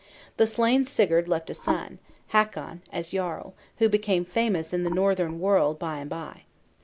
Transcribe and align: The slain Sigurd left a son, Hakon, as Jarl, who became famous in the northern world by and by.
The 0.37 0.47
slain 0.47 0.83
Sigurd 0.83 1.27
left 1.27 1.51
a 1.51 1.53
son, 1.53 1.99
Hakon, 2.29 2.81
as 2.91 3.11
Jarl, 3.11 3.53
who 3.77 3.87
became 3.87 4.25
famous 4.25 4.73
in 4.73 4.81
the 4.81 4.89
northern 4.89 5.39
world 5.39 5.77
by 5.77 5.99
and 5.99 6.09
by. 6.09 6.45